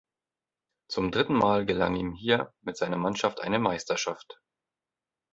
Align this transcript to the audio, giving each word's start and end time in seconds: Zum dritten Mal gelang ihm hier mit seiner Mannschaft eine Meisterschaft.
Zum 0.89 1.11
dritten 1.11 1.35
Mal 1.35 1.63
gelang 1.63 1.95
ihm 1.95 2.13
hier 2.15 2.55
mit 2.61 2.75
seiner 2.75 2.97
Mannschaft 2.97 3.39
eine 3.39 3.59
Meisterschaft. 3.59 4.41